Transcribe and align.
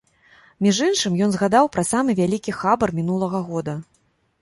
Між 0.65 0.79
іншым, 0.87 1.19
ён 1.27 1.35
згадаў 1.35 1.71
пра 1.77 1.83
самы 1.91 2.17
вялікі 2.23 2.59
хабар 2.63 2.97
мінулага 3.01 3.47
года. 3.53 3.81